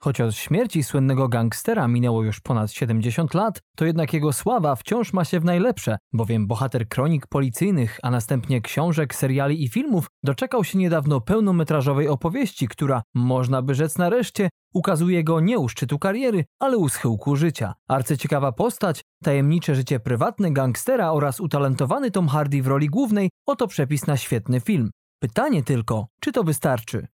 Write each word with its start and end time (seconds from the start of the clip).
Choć 0.00 0.20
od 0.20 0.34
śmierci 0.34 0.82
słynnego 0.82 1.28
gangstera 1.28 1.88
minęło 1.88 2.22
już 2.22 2.40
ponad 2.40 2.70
70 2.70 3.34
lat, 3.34 3.62
to 3.76 3.84
jednak 3.84 4.12
jego 4.12 4.32
sława 4.32 4.76
wciąż 4.76 5.12
ma 5.12 5.24
się 5.24 5.40
w 5.40 5.44
najlepsze, 5.44 5.98
bowiem 6.12 6.46
bohater 6.46 6.88
kronik 6.88 7.26
policyjnych, 7.26 7.98
a 8.02 8.10
następnie 8.10 8.60
książek, 8.60 9.14
seriali 9.14 9.64
i 9.64 9.68
filmów 9.68 10.06
doczekał 10.22 10.64
się 10.64 10.78
niedawno 10.78 11.20
pełnometrażowej 11.20 12.08
opowieści, 12.08 12.68
która, 12.68 13.02
można 13.14 13.62
by 13.62 13.74
rzec 13.74 13.98
nareszcie, 13.98 14.48
ukazuje 14.74 15.24
go 15.24 15.40
nie 15.40 15.58
u 15.58 15.68
szczytu 15.68 15.98
kariery, 15.98 16.44
ale 16.60 16.76
u 16.76 16.88
schyłku 16.88 17.36
życia. 17.36 17.74
Arcyciekawa 17.88 18.52
postać, 18.52 19.00
tajemnicze 19.24 19.74
życie 19.74 20.00
prywatne 20.00 20.52
gangstera 20.52 21.12
oraz 21.12 21.40
utalentowany 21.40 22.10
Tom 22.10 22.28
Hardy 22.28 22.62
w 22.62 22.66
roli 22.66 22.86
głównej 22.86 23.30
oto 23.46 23.66
przepis 23.66 24.06
na 24.06 24.16
świetny 24.16 24.60
film. 24.60 24.90
Pytanie 25.22 25.62
tylko, 25.62 26.06
czy 26.20 26.32
to 26.32 26.44
wystarczy? 26.44 27.06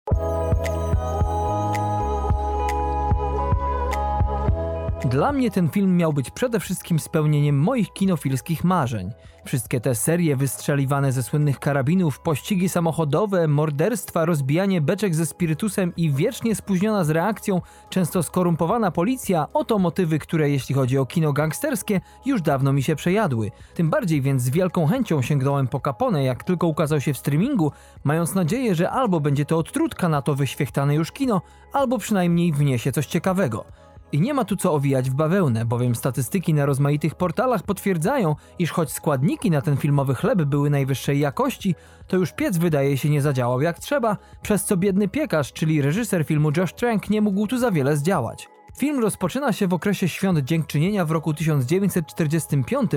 Dla 5.10 5.32
mnie 5.32 5.52
ten 5.52 5.70
film 5.70 5.98
miał 5.98 6.14
być 6.14 6.32
przede 6.32 6.60
wszystkim 6.60 7.00
spełnieniem 7.00 7.60
moich 7.60 7.94
kinofilskich 7.94 8.64
marzeń. 8.64 9.12
Wszystkie 9.46 9.82
te 9.82 9.96
serie 9.96 10.36
wystrzeliwane 10.36 11.12
ze 11.12 11.24
słynnych 11.24 11.60
karabinów, 11.60 12.20
pościgi 12.20 12.70
samochodowe, 12.70 13.48
morderstwa, 13.48 14.26
rozbijanie 14.26 14.82
beczek 14.82 15.16
ze 15.16 15.26
spirytusem 15.26 15.94
i 15.98 16.12
wiecznie 16.12 16.56
spóźniona 16.56 17.04
z 17.04 17.10
reakcją, 17.10 17.62
często 17.90 18.24
skorumpowana 18.24 18.92
policja, 18.92 19.48
oto 19.54 19.80
motywy, 19.80 20.20
które 20.20 20.50
jeśli 20.50 20.76
chodzi 20.76 20.98
o 20.98 21.06
kino 21.06 21.34
gangsterskie, 21.34 22.02
już 22.26 22.42
dawno 22.42 22.74
mi 22.74 22.84
się 22.84 22.96
przejadły. 22.96 23.52
Tym 23.74 23.90
bardziej 23.90 24.22
więc 24.22 24.42
z 24.42 24.50
wielką 24.50 24.88
chęcią 24.88 25.22
sięgnąłem 25.22 25.68
po 25.68 25.80
Capone, 25.80 26.24
jak 26.24 26.44
tylko 26.44 26.68
ukazał 26.68 27.02
się 27.02 27.14
w 27.14 27.18
streamingu, 27.18 27.72
mając 28.04 28.36
nadzieję, 28.36 28.76
że 28.76 28.90
albo 28.90 29.20
będzie 29.20 29.46
to 29.46 29.58
odtrutka 29.58 30.10
na 30.10 30.22
to 30.22 30.36
wyświechtane 30.36 30.96
już 30.96 31.12
kino, 31.12 31.42
albo 31.74 31.98
przynajmniej 31.98 32.54
wniesie 32.54 32.92
coś 32.92 33.06
ciekawego. 33.06 33.66
I 34.14 34.22
nie 34.22 34.34
ma 34.34 34.46
tu 34.46 34.56
co 34.56 34.74
owijać 34.74 35.10
w 35.10 35.14
bawełnę, 35.14 35.66
bowiem 35.66 35.96
statystyki 35.96 36.54
na 36.54 36.66
rozmaitych 36.66 37.16
portalach 37.16 37.64
potwierdzają, 37.64 38.36
iż 38.60 38.72
choć 38.72 38.92
składniki 38.92 39.52
na 39.52 39.62
ten 39.62 39.78
filmowy 39.78 40.16
chleb 40.16 40.44
były 40.44 40.70
najwyższej 40.70 41.20
jakości, 41.20 41.76
to 42.08 42.18
już 42.18 42.34
piec 42.34 42.58
wydaje 42.58 42.98
się 42.98 43.10
nie 43.10 43.22
zadziałał 43.22 43.62
jak 43.62 43.80
trzeba, 43.80 44.18
przez 44.42 44.66
co 44.66 44.78
biedny 44.78 45.08
piekarz, 45.08 45.54
czyli 45.54 45.82
reżyser 45.82 46.26
filmu 46.26 46.52
Josh 46.58 46.74
Trank 46.74 47.10
nie 47.10 47.22
mógł 47.22 47.48
tu 47.48 47.58
za 47.58 47.72
wiele 47.72 47.98
zdziałać. 47.98 48.53
Film 48.78 49.00
rozpoczyna 49.00 49.54
się 49.54 49.68
w 49.68 49.74
okresie 49.74 50.08
świąt 50.08 50.40
dziękczynienia 50.40 51.06
w 51.06 51.12
roku 51.12 51.34
1945, 51.34 52.92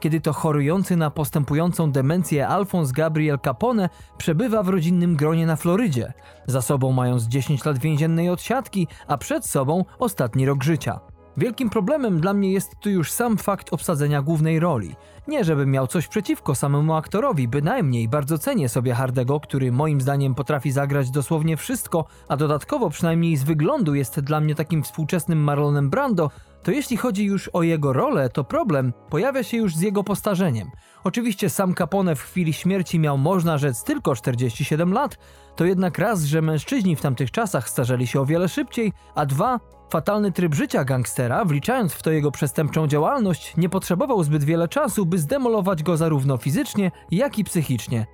kiedy 0.00 0.20
to 0.20 0.32
chorujący 0.32 0.96
na 0.96 1.10
postępującą 1.10 1.92
demencję 1.92 2.48
Alphonse 2.48 2.92
Gabriel 2.92 3.38
Capone 3.44 3.88
przebywa 4.18 4.62
w 4.62 4.68
rodzinnym 4.68 5.16
gronie 5.16 5.46
na 5.46 5.56
Florydzie, 5.56 6.12
za 6.46 6.62
sobą 6.62 6.92
mając 6.92 7.24
10 7.24 7.64
lat 7.64 7.78
więziennej 7.78 8.28
odsiadki, 8.28 8.88
a 9.06 9.18
przed 9.18 9.46
sobą 9.46 9.84
ostatni 9.98 10.46
rok 10.46 10.64
życia. 10.64 11.00
Wielkim 11.36 11.70
problemem 11.70 12.20
dla 12.20 12.32
mnie 12.32 12.52
jest 12.52 12.76
tu 12.80 12.90
już 12.90 13.12
sam 13.12 13.36
fakt 13.36 13.72
obsadzenia 13.72 14.22
głównej 14.22 14.60
roli. 14.60 14.94
Nie 15.28 15.44
żebym 15.44 15.70
miał 15.70 15.86
coś 15.86 16.08
przeciwko 16.08 16.54
samemu 16.54 16.94
aktorowi, 16.94 17.48
bynajmniej 17.48 18.08
bardzo 18.08 18.38
cenię 18.38 18.68
sobie 18.68 18.94
Hardego, 18.94 19.40
który 19.40 19.72
moim 19.72 20.00
zdaniem 20.00 20.34
potrafi 20.34 20.72
zagrać 20.72 21.10
dosłownie 21.10 21.56
wszystko, 21.56 22.04
a 22.28 22.36
dodatkowo 22.36 22.90
przynajmniej 22.90 23.36
z 23.36 23.44
wyglądu 23.44 23.94
jest 23.94 24.20
dla 24.20 24.40
mnie 24.40 24.54
takim 24.54 24.82
współczesnym 24.82 25.38
Marlonem 25.38 25.90
Brando, 25.90 26.30
to 26.62 26.70
jeśli 26.70 26.96
chodzi 26.96 27.24
już 27.24 27.48
o 27.48 27.62
jego 27.62 27.92
rolę, 27.92 28.28
to 28.28 28.44
problem 28.44 28.92
pojawia 29.10 29.42
się 29.42 29.56
już 29.56 29.76
z 29.76 29.80
jego 29.80 30.04
postarzeniem. 30.04 30.70
Oczywiście 31.04 31.50
sam 31.50 31.74
Capone 31.74 32.16
w 32.16 32.22
chwili 32.22 32.52
śmierci 32.52 32.98
miał 32.98 33.18
można 33.18 33.58
rzec 33.58 33.84
tylko 33.84 34.14
47 34.14 34.92
lat, 34.92 35.18
to 35.56 35.64
jednak 35.64 35.98
raz, 35.98 36.22
że 36.22 36.42
mężczyźni 36.42 36.96
w 36.96 37.00
tamtych 37.00 37.30
czasach 37.30 37.68
starzeli 37.68 38.06
się 38.06 38.20
o 38.20 38.26
wiele 38.26 38.48
szybciej, 38.48 38.92
a 39.14 39.26
dwa, 39.26 39.60
fatalny 39.90 40.32
tryb 40.32 40.54
życia 40.54 40.84
gangstera, 40.84 41.44
wliczając 41.44 41.92
w 41.92 42.02
to 42.02 42.10
jego 42.10 42.30
przestępczą 42.30 42.86
działalność, 42.86 43.56
nie 43.56 43.68
potrzebował 43.68 44.24
zbyt 44.24 44.44
wiele 44.44 44.68
czasu, 44.68 45.06
by 45.06 45.18
zdemolować 45.18 45.82
go 45.82 45.96
zarówno 45.96 46.36
fizycznie, 46.36 46.90
jak 47.10 47.38
i 47.38 47.44
psychicznie. 47.44 48.06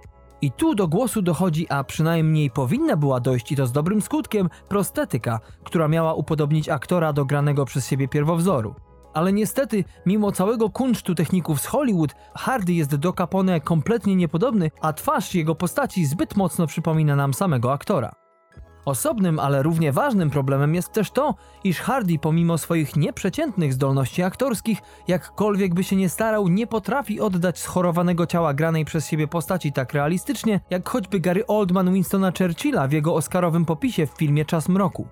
I 0.43 0.53
tu 0.53 0.75
do 0.75 0.89
głosu 0.89 1.23
dochodzi, 1.23 1.67
a 1.69 1.85
przynajmniej 1.85 2.51
powinna 2.51 2.97
była 2.97 3.21
dojść 3.21 3.53
i 3.53 3.57
to 3.57 3.67
z 3.67 3.73
dobrym 3.73 4.03
skutkiem, 4.03 4.49
prostetyka, 4.69 5.41
która 5.65 5.89
miała 5.89 6.15
upodobnić 6.15 6.69
aktora 6.69 7.13
do 7.13 7.25
granego 7.25 7.65
przez 7.65 7.89
siebie 7.89 8.09
pierwowzoru. 8.09 8.75
Ale 9.15 9.33
niestety, 9.33 9.85
mimo 10.07 10.33
całego 10.33 10.71
kunsztu 10.71 11.15
techników 11.15 11.61
z 11.61 11.67
Hollywood, 11.67 12.15
Hardy 12.35 12.73
jest 12.73 12.97
do 12.97 13.13
Capone 13.13 13.61
kompletnie 13.61 14.17
niepodobny, 14.17 14.71
a 14.81 14.93
twarz 14.93 15.35
jego 15.35 15.55
postaci 15.55 16.07
zbyt 16.07 16.37
mocno 16.37 16.67
przypomina 16.67 17.17
nam 17.17 17.35
samego 17.35 17.73
aktora. 17.73 18.28
Osobnym, 18.89 19.39
ale 19.39 19.63
równie 19.63 19.93
ważnym 19.93 20.31
problemem 20.31 20.75
jest 20.75 20.93
też 20.93 21.11
to, 21.11 21.35
iż 21.65 21.81
Hardy 21.81 22.19
pomimo 22.19 22.59
swoich 22.59 22.97
nieprzeciętnych 22.97 23.73
zdolności 23.73 24.23
aktorskich, 24.23 24.79
jakkolwiek 25.09 25.75
by 25.75 25.85
się 25.85 25.97
nie 25.97 26.09
starał, 26.09 26.49
nie 26.49 26.67
potrafi 26.67 27.21
oddać 27.21 27.59
schorowanego 27.59 28.27
ciała 28.27 28.55
granej 28.55 28.85
przez 28.85 29.07
siebie 29.07 29.29
postaci 29.29 29.73
tak 29.73 29.93
realistycznie, 29.93 30.61
jak 30.71 30.89
choćby 30.89 31.21
Gary 31.21 31.47
Oldman 31.47 31.93
Winstona 31.93 32.33
Churchilla 32.39 32.89
w 32.89 32.93
jego 32.93 33.15
oscarowym 33.15 33.65
popisie 33.65 34.07
w 34.07 34.11
filmie 34.11 34.45
Czas 34.45 34.69
Mroku. 34.69 35.09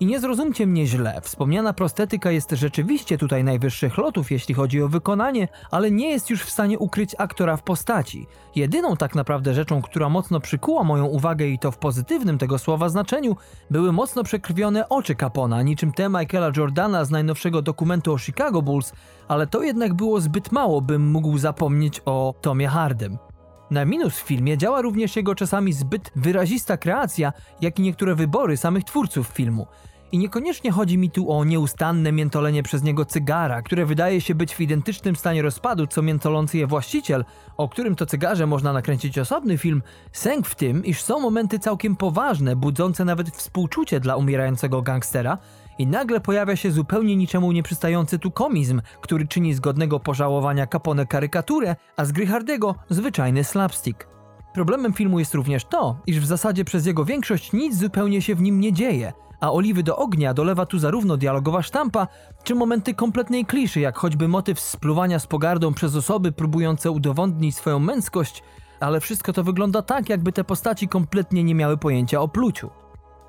I 0.00 0.06
nie 0.06 0.20
zrozumcie 0.20 0.66
mnie 0.66 0.86
źle, 0.86 1.20
wspomniana 1.20 1.72
prostetyka 1.72 2.30
jest 2.30 2.50
rzeczywiście 2.50 3.18
tutaj 3.18 3.44
najwyższych 3.44 3.98
lotów, 3.98 4.30
jeśli 4.30 4.54
chodzi 4.54 4.82
o 4.82 4.88
wykonanie, 4.88 5.48
ale 5.70 5.90
nie 5.90 6.10
jest 6.10 6.30
już 6.30 6.42
w 6.42 6.50
stanie 6.50 6.78
ukryć 6.78 7.14
aktora 7.18 7.56
w 7.56 7.62
postaci. 7.62 8.26
Jedyną 8.54 8.96
tak 8.96 9.14
naprawdę 9.14 9.54
rzeczą, 9.54 9.82
która 9.82 10.08
mocno 10.08 10.40
przykuła 10.40 10.84
moją 10.84 11.06
uwagę 11.06 11.46
i 11.46 11.58
to 11.58 11.70
w 11.70 11.78
pozytywnym 11.78 12.38
tego 12.38 12.58
słowa 12.58 12.88
znaczeniu, 12.88 13.36
były 13.70 13.92
mocno 13.92 14.24
przekrwione 14.24 14.88
oczy 14.88 15.14
Capona, 15.14 15.62
niczym 15.62 15.92
te 15.92 16.08
Michaela 16.08 16.50
Jordana 16.56 17.04
z 17.04 17.10
najnowszego 17.10 17.62
dokumentu 17.62 18.12
o 18.12 18.18
Chicago 18.18 18.62
Bulls, 18.62 18.92
ale 19.28 19.46
to 19.46 19.62
jednak 19.62 19.94
było 19.94 20.20
zbyt 20.20 20.52
mało, 20.52 20.80
bym 20.80 21.10
mógł 21.10 21.38
zapomnieć 21.38 22.02
o 22.04 22.34
Tomie 22.40 22.68
Hardem. 22.68 23.29
Na 23.70 23.84
minus 23.84 24.18
w 24.18 24.22
filmie 24.22 24.58
działa 24.58 24.82
również 24.82 25.16
jego 25.16 25.34
czasami 25.34 25.72
zbyt 25.72 26.12
wyrazista 26.16 26.76
kreacja, 26.76 27.32
jak 27.60 27.78
i 27.78 27.82
niektóre 27.82 28.14
wybory 28.14 28.56
samych 28.56 28.84
twórców 28.84 29.26
filmu. 29.26 29.66
I 30.12 30.18
niekoniecznie 30.18 30.72
chodzi 30.72 30.98
mi 30.98 31.10
tu 31.10 31.32
o 31.32 31.44
nieustanne 31.44 32.12
miętolenie 32.12 32.62
przez 32.62 32.82
niego 32.82 33.04
cygara, 33.04 33.62
które 33.62 33.86
wydaje 33.86 34.20
się 34.20 34.34
być 34.34 34.54
w 34.54 34.60
identycznym 34.60 35.16
stanie 35.16 35.42
rozpadu 35.42 35.86
co 35.86 36.02
miętolący 36.02 36.58
je 36.58 36.66
właściciel, 36.66 37.24
o 37.56 37.68
którym 37.68 37.96
to 37.96 38.06
cygarze 38.06 38.46
można 38.46 38.72
nakręcić 38.72 39.18
osobny 39.18 39.58
film. 39.58 39.82
Sęk 40.12 40.46
w 40.46 40.54
tym, 40.54 40.84
iż 40.84 41.02
są 41.02 41.20
momenty 41.20 41.58
całkiem 41.58 41.96
poważne, 41.96 42.56
budzące 42.56 43.04
nawet 43.04 43.30
współczucie 43.30 44.00
dla 44.00 44.16
umierającego 44.16 44.82
gangstera, 44.82 45.38
i 45.80 45.86
nagle 45.86 46.20
pojawia 46.20 46.56
się 46.56 46.70
zupełnie 46.70 47.16
niczemu 47.16 47.52
nieprzystający 47.52 48.18
tu 48.18 48.30
komizm, 48.30 48.80
który 49.00 49.26
czyni 49.26 49.54
z 49.54 49.60
godnego 49.60 50.00
pożałowania 50.00 50.66
Capone 50.66 51.06
karykaturę, 51.06 51.76
a 51.96 52.04
z 52.04 52.12
gry 52.12 52.26
Hardego 52.26 52.74
zwyczajny 52.90 53.44
slapstick. 53.44 54.08
Problemem 54.54 54.92
filmu 54.92 55.18
jest 55.18 55.34
również 55.34 55.64
to, 55.64 55.96
iż 56.06 56.20
w 56.20 56.26
zasadzie 56.26 56.64
przez 56.64 56.86
jego 56.86 57.04
większość 57.04 57.52
nic 57.52 57.76
zupełnie 57.76 58.22
się 58.22 58.34
w 58.34 58.42
nim 58.42 58.60
nie 58.60 58.72
dzieje, 58.72 59.12
a 59.40 59.52
oliwy 59.52 59.82
do 59.82 59.96
ognia 59.96 60.34
dolewa 60.34 60.66
tu 60.66 60.78
zarówno 60.78 61.16
dialogowa 61.16 61.62
sztampa, 61.62 62.06
czy 62.44 62.54
momenty 62.54 62.94
kompletnej 62.94 63.46
kliszy, 63.46 63.80
jak 63.80 63.98
choćby 63.98 64.28
motyw 64.28 64.60
spluwania 64.60 65.18
z 65.18 65.26
pogardą 65.26 65.74
przez 65.74 65.96
osoby 65.96 66.32
próbujące 66.32 66.90
udowodnić 66.90 67.56
swoją 67.56 67.78
męskość, 67.78 68.42
ale 68.80 69.00
wszystko 69.00 69.32
to 69.32 69.44
wygląda 69.44 69.82
tak, 69.82 70.08
jakby 70.08 70.32
te 70.32 70.44
postaci 70.44 70.88
kompletnie 70.88 71.44
nie 71.44 71.54
miały 71.54 71.76
pojęcia 71.76 72.20
o 72.20 72.28
pluciu. 72.28 72.70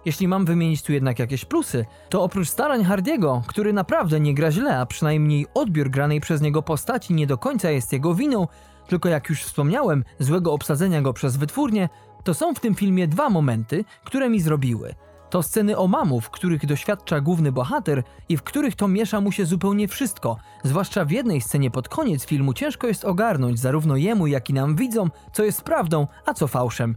Jeśli 0.05 0.27
mam 0.27 0.45
wymienić 0.45 0.83
tu 0.83 0.93
jednak 0.93 1.19
jakieś 1.19 1.45
plusy, 1.45 1.85
to 2.09 2.23
oprócz 2.23 2.49
starań 2.49 2.83
Hardiego, 2.83 3.43
który 3.47 3.73
naprawdę 3.73 4.19
nie 4.19 4.33
gra 4.33 4.51
źle, 4.51 4.77
a 4.77 4.85
przynajmniej 4.85 5.45
odbiór 5.53 5.89
granej 5.89 6.21
przez 6.21 6.41
niego 6.41 6.61
postaci 6.61 7.13
nie 7.13 7.27
do 7.27 7.37
końca 7.37 7.71
jest 7.71 7.93
jego 7.93 8.15
winą, 8.15 8.47
tylko 8.87 9.09
jak 9.09 9.29
już 9.29 9.43
wspomniałem, 9.43 10.03
złego 10.19 10.53
obsadzenia 10.53 11.01
go 11.01 11.13
przez 11.13 11.37
wytwórnię, 11.37 11.89
to 12.23 12.33
są 12.33 12.53
w 12.53 12.59
tym 12.59 12.75
filmie 12.75 13.07
dwa 13.07 13.29
momenty, 13.29 13.85
które 14.03 14.29
mi 14.29 14.41
zrobiły. 14.41 14.95
To 15.29 15.43
sceny 15.43 15.77
omamów, 15.77 16.29
których 16.29 16.65
doświadcza 16.65 17.21
główny 17.21 17.51
bohater 17.51 18.03
i 18.29 18.37
w 18.37 18.43
których 18.43 18.75
to 18.75 18.87
miesza 18.87 19.21
mu 19.21 19.31
się 19.31 19.45
zupełnie 19.45 19.87
wszystko. 19.87 20.37
Zwłaszcza 20.63 21.05
w 21.05 21.11
jednej 21.11 21.41
scenie 21.41 21.71
pod 21.71 21.89
koniec 21.89 22.25
filmu 22.25 22.53
ciężko 22.53 22.87
jest 22.87 23.05
ogarnąć 23.05 23.59
zarówno 23.59 23.95
jemu, 23.95 24.27
jak 24.27 24.49
i 24.49 24.53
nam 24.53 24.75
widzom, 24.75 25.11
co 25.33 25.43
jest 25.43 25.61
prawdą, 25.61 26.07
a 26.25 26.33
co 26.33 26.47
fałszem. 26.47 26.95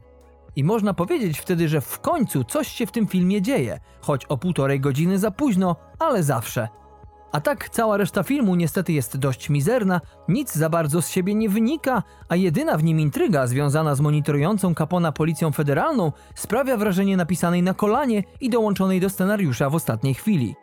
I 0.56 0.65
można 0.65 0.95
powiedzieć 0.95 1.39
wtedy, 1.39 1.69
że 1.69 1.81
w 1.81 2.01
końcu 2.01 2.45
coś 2.45 2.69
się 2.69 2.87
w 2.87 2.93
tym 2.93 3.06
filmie 3.06 3.43
dzieje, 3.43 3.81
choć 4.01 4.25
o 4.25 4.37
półtorej 4.37 4.81
godziny 4.81 5.19
za 5.19 5.31
późno, 5.31 5.77
ale 5.99 6.23
zawsze. 6.23 6.69
A 7.33 7.41
tak 7.41 7.69
cała 7.69 7.97
reszta 7.97 8.23
filmu 8.23 8.55
niestety 8.55 8.93
jest 8.93 9.17
dość 9.17 9.51
mizerna, 9.51 10.01
nic 10.29 10.55
za 10.55 10.69
bardzo 10.71 11.03
z 11.03 11.09
siebie 11.09 11.35
nie 11.35 11.49
wynika, 11.49 12.03
a 12.29 12.37
jedyna 12.37 12.77
w 12.77 12.85
nim 12.85 13.01
intryga 13.01 13.47
związana 13.47 13.95
z 13.95 14.01
monitorującą 14.01 14.75
Capona 14.75 15.12
policją 15.12 15.53
federalną 15.53 16.12
sprawia 16.35 16.77
wrażenie 16.77 17.17
napisanej 17.17 17.62
na 17.62 17.75
kolanie 17.75 18.23
i 18.41 18.51
dołączonej 18.51 19.01
do 19.01 19.11
scenariusza 19.11 19.71
w 19.71 19.75
ostatniej 19.75 20.15
chwili. 20.15 20.55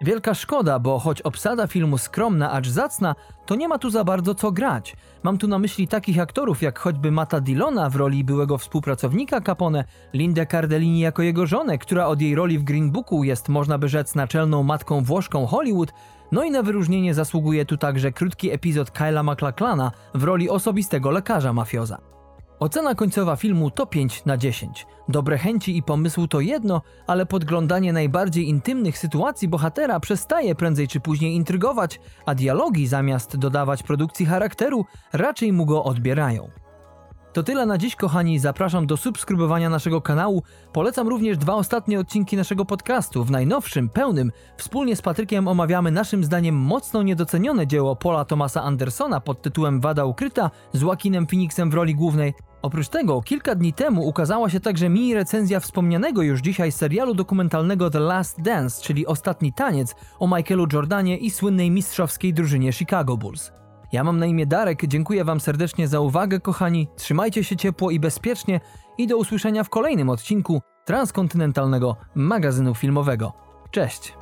Wielka 0.00 0.34
szkoda, 0.34 0.78
bo 0.78 0.98
choć 0.98 1.22
obsada 1.22 1.66
filmu 1.66 1.98
skromna, 1.98 2.52
acz 2.52 2.68
zacna, 2.68 3.14
to 3.46 3.54
nie 3.54 3.68
ma 3.68 3.78
tu 3.78 3.90
za 3.90 4.04
bardzo 4.04 4.34
co 4.34 4.52
grać. 4.52 4.96
Mam 5.22 5.38
tu 5.38 5.48
na 5.48 5.58
myśli 5.58 5.88
takich 5.88 6.20
aktorów 6.20 6.62
jak 6.62 6.78
choćby 6.78 7.10
Mata 7.10 7.40
Dillona 7.40 7.90
w 7.90 7.96
roli 7.96 8.24
byłego 8.24 8.58
współpracownika 8.58 9.40
Capone, 9.40 9.84
Lindę 10.12 10.46
Cardellini 10.46 11.00
jako 11.00 11.22
jego 11.22 11.46
żonę, 11.46 11.78
która 11.78 12.06
od 12.06 12.20
jej 12.20 12.34
roli 12.34 12.58
w 12.58 12.64
Green 12.64 12.90
Booku 12.90 13.24
jest, 13.24 13.48
można 13.48 13.78
by 13.78 13.88
rzec, 13.88 14.14
naczelną 14.14 14.62
matką 14.62 15.04
włoszką 15.04 15.46
Hollywood, 15.46 15.92
no 16.32 16.44
i 16.44 16.50
na 16.50 16.62
wyróżnienie 16.62 17.14
zasługuje 17.14 17.64
tu 17.64 17.76
także 17.76 18.12
krótki 18.12 18.50
epizod 18.50 18.90
Kyla 18.90 19.22
MacLachlana 19.22 19.92
w 20.14 20.24
roli 20.24 20.50
osobistego 20.50 21.10
lekarza 21.10 21.52
mafioza. 21.52 22.15
Ocena 22.60 22.94
końcowa 22.94 23.36
filmu 23.36 23.70
to 23.70 23.86
5 23.86 24.24
na 24.24 24.36
10. 24.36 24.86
Dobre 25.08 25.38
chęci 25.38 25.76
i 25.76 25.82
pomysł 25.82 26.26
to 26.26 26.40
jedno, 26.40 26.82
ale 27.06 27.26
podglądanie 27.26 27.92
najbardziej 27.92 28.48
intymnych 28.48 28.98
sytuacji 28.98 29.48
bohatera 29.48 30.00
przestaje 30.00 30.54
prędzej 30.54 30.88
czy 30.88 31.00
później 31.00 31.34
intrygować, 31.34 32.00
a 32.26 32.34
dialogi 32.34 32.86
zamiast 32.86 33.36
dodawać 33.36 33.82
produkcji 33.82 34.26
charakteru 34.26 34.84
raczej 35.12 35.52
mu 35.52 35.66
go 35.66 35.84
odbierają. 35.84 36.50
To 37.36 37.42
tyle 37.42 37.66
na 37.66 37.78
dziś, 37.78 37.96
kochani. 37.96 38.38
Zapraszam 38.38 38.86
do 38.86 38.96
subskrybowania 38.96 39.70
naszego 39.70 40.00
kanału. 40.00 40.42
Polecam 40.72 41.08
również 41.08 41.38
dwa 41.38 41.54
ostatnie 41.54 42.00
odcinki 42.00 42.36
naszego 42.36 42.64
podcastu. 42.64 43.24
W 43.24 43.30
najnowszym, 43.30 43.88
pełnym, 43.88 44.32
wspólnie 44.56 44.96
z 44.96 45.02
Patrykiem 45.02 45.48
omawiamy 45.48 45.90
naszym 45.90 46.24
zdaniem 46.24 46.54
mocno 46.54 47.02
niedocenione 47.02 47.66
dzieło 47.66 47.96
Paula 47.96 48.24
Thomasa 48.24 48.62
Andersona 48.62 49.20
pod 49.20 49.42
tytułem 49.42 49.80
Wada 49.80 50.04
Ukryta 50.04 50.50
z 50.72 50.82
Joaquinem 50.82 51.26
Phoenixem 51.26 51.70
w 51.70 51.74
roli 51.74 51.94
głównej. 51.94 52.34
Oprócz 52.62 52.88
tego, 52.88 53.22
kilka 53.22 53.54
dni 53.54 53.72
temu 53.72 54.08
ukazała 54.08 54.50
się 54.50 54.60
także 54.60 54.88
mini 54.88 55.14
recenzja 55.14 55.60
wspomnianego 55.60 56.22
już 56.22 56.40
dzisiaj 56.40 56.72
serialu 56.72 57.14
dokumentalnego 57.14 57.90
The 57.90 58.00
Last 58.00 58.42
Dance, 58.42 58.82
czyli 58.82 59.06
Ostatni 59.06 59.52
Taniec 59.52 59.94
o 60.18 60.36
Michaelu 60.36 60.66
Jordanie 60.72 61.16
i 61.16 61.30
słynnej 61.30 61.70
mistrzowskiej 61.70 62.34
drużynie 62.34 62.72
Chicago 62.72 63.16
Bulls. 63.16 63.52
Ja 63.92 64.04
mam 64.04 64.18
na 64.18 64.26
imię 64.26 64.46
Darek, 64.46 64.86
dziękuję 64.86 65.24
Wam 65.24 65.40
serdecznie 65.40 65.88
za 65.88 66.00
uwagę, 66.00 66.40
kochani. 66.40 66.88
Trzymajcie 66.96 67.44
się 67.44 67.56
ciepło 67.56 67.90
i 67.90 68.00
bezpiecznie 68.00 68.60
i 68.98 69.06
do 69.06 69.16
usłyszenia 69.16 69.64
w 69.64 69.70
kolejnym 69.70 70.10
odcinku 70.10 70.62
transkontynentalnego 70.84 71.96
magazynu 72.14 72.74
filmowego. 72.74 73.32
Cześć! 73.70 74.14